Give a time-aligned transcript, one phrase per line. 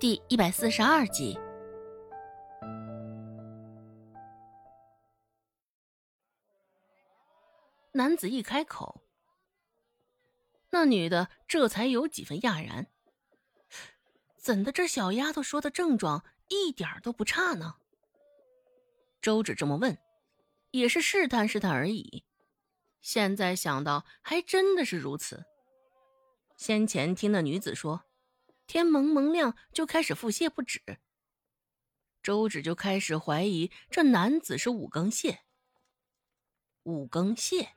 [0.00, 1.38] 第一百四十二集。
[7.92, 9.02] 男子一开口，
[10.70, 12.86] 那女的这才有几分讶然。
[14.38, 17.74] 怎的这小丫头说的症状一点都不差呢？
[19.20, 19.98] 周芷这么问，
[20.70, 22.24] 也是试探试探而已。
[23.02, 25.44] 现在想到，还真的是如此。
[26.56, 28.02] 先前听那女子说，
[28.70, 30.80] 天蒙蒙亮就开始腹泻不止，
[32.22, 35.38] 周芷就开始怀疑这男子是五更泻。
[36.84, 37.70] 五更泻，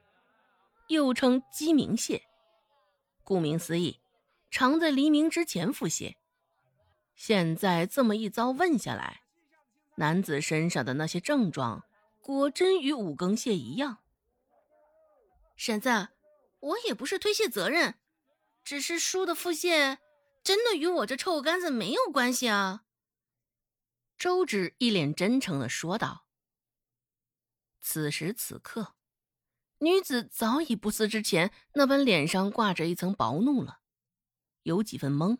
[0.89, 2.21] 又称鸡鸣泻，
[3.23, 4.01] 顾名思义，
[4.51, 6.13] 常在黎明之前腹泻。
[7.15, 9.23] 现在这么一遭问下来，
[9.95, 11.85] 男子身上的那些症状，
[12.21, 13.97] 果真与五更泻一样。
[15.55, 16.09] 婶子，
[16.59, 17.95] 我也不是推卸责任，
[18.63, 19.97] 只是叔的腹泻
[20.43, 22.83] 真的与我这臭干子没有关系啊。
[24.17, 26.25] 周芷一脸真诚的说道。
[27.79, 28.95] 此时此刻，
[29.79, 33.79] 女子早已不似之前那般脸上挂着一层薄怒了，
[34.63, 35.37] 有几分懵。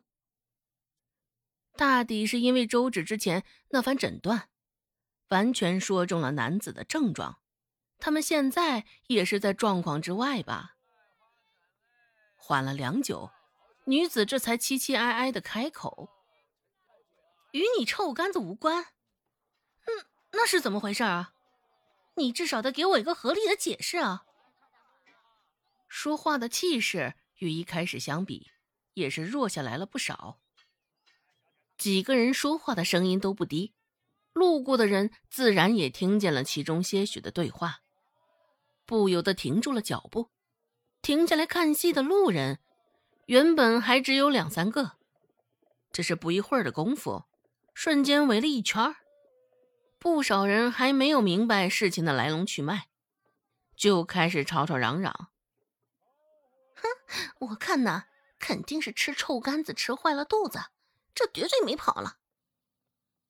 [1.76, 4.50] 大抵是因为周芷之前那番诊断，
[5.30, 7.40] 完全说中了男子的症状。
[7.98, 10.76] 他们现在也是在状况之外吧？
[12.36, 13.32] 缓了良久，
[13.86, 16.10] 女子这才凄凄哀哀的开口
[17.52, 18.84] ：“与你臭干子无关。
[19.86, 21.34] ”“嗯，那是怎么回事啊？
[22.16, 24.26] 你至少得给我一个合理的解释啊！”
[25.90, 28.52] 说话的气势与一开始相比，
[28.94, 30.40] 也是弱下来了不少。
[31.78, 33.74] 几个人说话的声音都不低，
[34.32, 37.82] 路过的人自然也听见了其中些许的对话。
[38.86, 40.30] 不由得停住了脚步，
[41.02, 42.60] 停下来看戏的路人，
[43.26, 44.94] 原本还只有两三个，
[45.92, 47.24] 只是不一会儿的功夫，
[47.74, 48.96] 瞬间围了一圈
[49.98, 52.88] 不少人还没有明白事情的来龙去脉，
[53.78, 55.30] 就开始吵吵嚷嚷
[56.76, 58.04] ：“哼，我看呐，
[58.38, 60.60] 肯定是吃臭干子吃坏了肚子，
[61.16, 62.18] 这绝对没跑了。”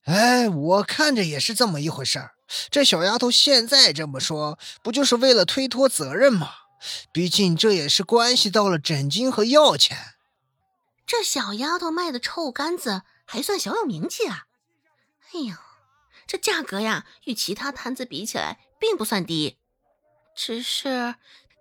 [0.06, 2.31] 哎，我看着也是这么一回事儿。
[2.70, 6.62] 这小丫头现在这么说，不就是为了推脱责任吗？
[7.12, 10.16] 毕竟这也是关系到了诊金和药钱。
[11.06, 14.48] 这小丫头卖的臭干子还算小有名气啊！
[15.34, 15.56] 哎呦，
[16.26, 19.58] 这价格呀，与其他摊子比起来并不算低。
[20.36, 21.16] 只是，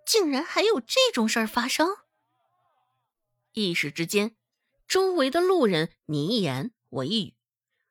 [0.06, 1.96] 竟然还有这种事儿发生！
[3.52, 4.36] 一时之间，
[4.88, 7.34] 周围的路人你一言我一语。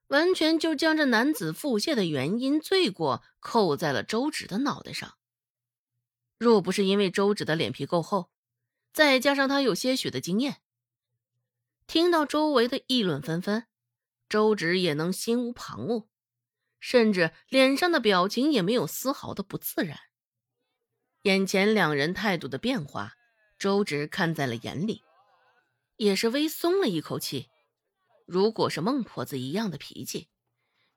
[0.07, 5.13] 完全就将这男子腹泻的原因、罪过扣在了周芷的脑袋上。
[6.41, 8.31] 若不是因为周芷的脸皮够厚，
[8.91, 10.59] 再加上他有些许的经验，
[11.85, 13.67] 听到周围的议论纷纷，
[14.27, 16.07] 周芷也能心无旁骛，
[16.79, 19.99] 甚至脸上的表情也没有丝毫的不自然。
[21.21, 23.13] 眼前两人态度的变化，
[23.59, 25.03] 周芷看在了眼里，
[25.97, 27.49] 也是微松了一口气。
[28.25, 30.27] 如果是孟婆子一样的脾气，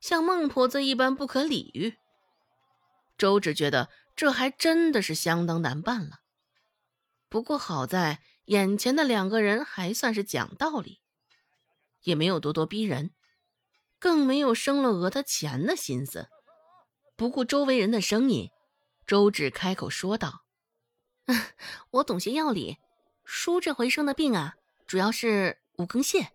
[0.00, 1.99] 像孟婆子一般不可理喻，
[3.25, 6.19] 周芷觉得这还真的是相当难办了。
[7.31, 11.01] 不过好在眼前的两个人还算是讲道理，
[12.03, 13.12] 也没有咄咄逼人，
[13.99, 16.29] 更没有生了讹他钱的心思。
[17.17, 18.51] 不顾周围人的声音，
[19.07, 20.45] 周芷开口说道
[21.93, 22.77] ：“我懂些药理，
[23.25, 24.56] 叔这回生的病啊，
[24.87, 26.27] 主要是五更泻。”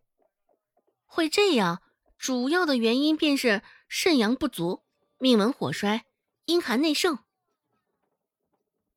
[1.05, 1.83] 会这样，
[2.17, 4.83] 主要的原因便是肾阳不足，
[5.19, 6.03] 命门火衰，
[6.49, 7.19] 阴寒内盛。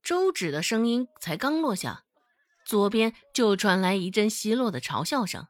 [0.02, 2.04] 周芷的声音才刚落下，
[2.64, 5.48] 左边就传来一阵奚落的嘲笑声：“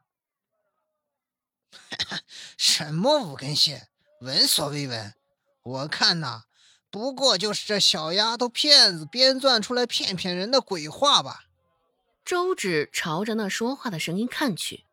[2.57, 3.87] 什么五根线，
[4.19, 5.13] 闻所未闻！
[5.63, 6.43] 我看呐，
[6.91, 11.45] 不过就是这小丫头骗子编撰出来骗骗人的鬼话吧。”
[12.25, 14.83] 周芷朝着那说话的声音看去。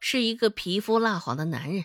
[0.00, 1.84] 是一个皮肤蜡黄的男人。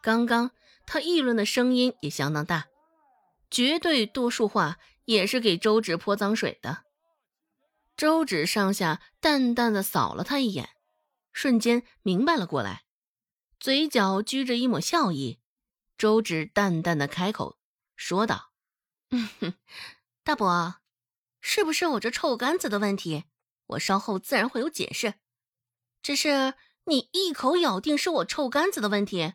[0.00, 0.52] 刚刚
[0.86, 2.68] 他议论的声音也相当大，
[3.52, 6.84] 绝对多数话也是给周芷泼脏水的。
[7.96, 10.70] 周芷上下淡淡的扫了他一眼，
[11.32, 12.84] 瞬间明白了过来，
[13.60, 15.38] 嘴角拘着一抹笑意。
[15.98, 17.58] 周芷淡淡的开口
[17.94, 18.52] 说道：
[19.12, 19.54] “嗯哼，
[20.24, 20.80] 大伯，
[21.40, 23.24] 是不是我这臭干子的问题？
[23.66, 25.14] 我稍后自然会有解释。
[26.02, 26.54] 只是……”
[26.86, 29.34] 你一口咬定是我臭干子的问题，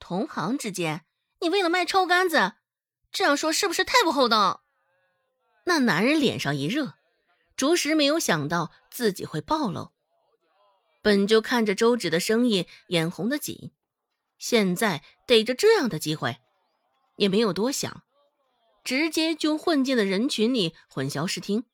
[0.00, 1.06] 同行之间，
[1.38, 2.54] 你为了卖臭干子，
[3.16, 4.62] 这样说是不是太不厚道？
[5.64, 6.96] 那男人脸上一热，
[7.56, 9.90] 着实没有想到自己会暴露。
[11.00, 13.72] 本就看着周芷的生意眼红的紧，
[14.36, 16.36] 现在逮着这样的机会，
[17.16, 18.02] 也没有多想，
[18.84, 21.64] 直接就混进了人群里混淆视听，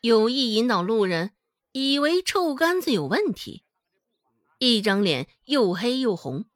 [0.00, 1.32] 有意引导路人
[1.72, 3.64] 以为臭干子有问题，
[4.60, 6.46] 一张脸又黑又红。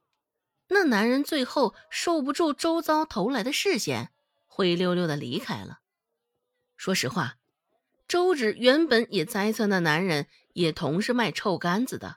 [0.68, 4.10] 那男人最后受不住周遭投来的视线，
[4.46, 5.80] 灰溜溜的离开了。
[6.76, 7.36] 说实话，
[8.06, 12.16] 周芷原本也猜测那男人也同是卖臭干子的，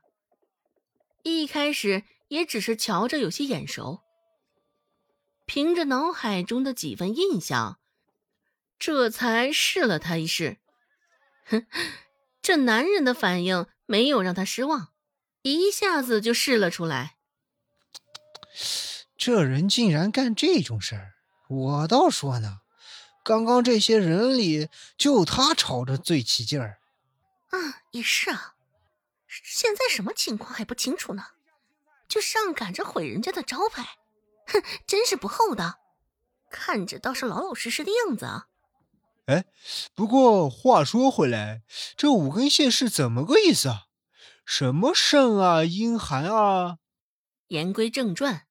[1.24, 4.02] 一开始也只是瞧着有些眼熟。
[5.46, 7.80] 凭着脑海中的几分印象，
[8.78, 10.60] 这才试了他一试。
[11.46, 11.66] 哼，
[12.42, 14.94] 这男人的反应没有让他失望，
[15.42, 17.18] 一下子就试了出来。
[19.18, 21.14] 这人竟然干这种事儿，
[21.48, 22.62] 我倒说呢，
[23.24, 26.80] 刚刚这些人里就他吵着最起劲儿。
[27.50, 28.56] 啊，也是啊，
[29.28, 31.24] 现在什么情况还不清楚呢，
[32.08, 33.98] 就上赶着毁人家的招牌，
[34.48, 35.80] 哼，真是不厚道。
[36.50, 38.48] 看着倒是老老实实的样子啊。
[39.28, 39.46] 哎，
[39.94, 41.62] 不过话说回来，
[41.96, 43.84] 这五根线是怎么个意思啊？
[44.44, 46.78] 什么肾啊、阴寒啊？
[47.48, 48.48] 言归正传，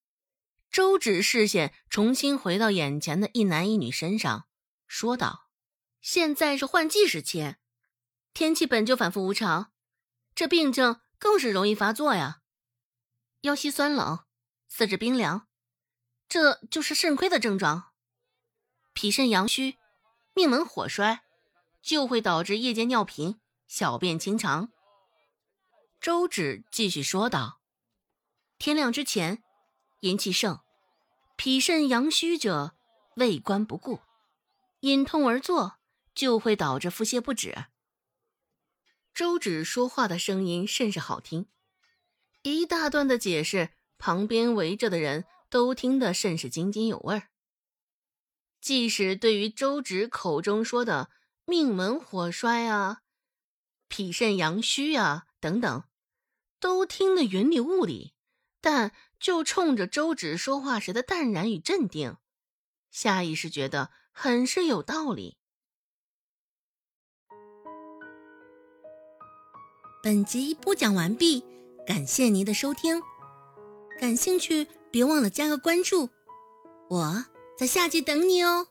[0.70, 4.46] 周芷视线重新回到眼前的一男一女身上，
[4.86, 5.48] 说道
[6.00, 7.56] ：“现在是换季时期，
[8.32, 9.72] 天气本就反复无常，
[10.34, 12.42] 这病症更是容易发作呀。
[13.40, 14.20] 腰膝酸冷，
[14.68, 15.48] 四肢冰凉，
[16.28, 17.90] 这就是肾亏的症状。
[18.92, 19.76] 脾肾阳虚，
[20.34, 21.24] 命门火衰，
[21.82, 24.70] 就会导致夜间尿频、小便清长。”
[26.00, 27.60] 周芷继续说道。
[28.56, 29.42] 天亮之前，
[30.00, 30.60] 阴气盛，
[31.36, 32.74] 脾肾阳虚者，
[33.16, 34.00] 胃关不顾，
[34.80, 35.78] 隐痛而坐，
[36.14, 37.66] 就会导致腹泻不止。
[39.12, 41.46] 周芷说话的声音甚是好听，
[42.42, 47.28] 一大段的解释，旁边围着的人都听得甚是津津有味儿。
[48.60, 51.10] 即使对于周芷口中说的
[51.44, 53.02] 命门火衰啊、
[53.88, 55.84] 脾肾阳虚啊等等，
[56.58, 58.14] 都听得云里雾里。
[58.60, 62.16] 但就冲着周芷说话时的淡然与镇定，
[62.90, 65.36] 下意识觉得很是有道理。
[70.02, 71.44] 本集播讲完毕，
[71.86, 73.02] 感谢您的收听。
[73.98, 76.08] 感兴趣别忘了加个关注，
[76.88, 77.24] 我
[77.58, 78.66] 在下集等你哦。